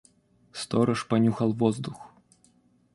[0.51, 2.09] Сторож понюхал воздух.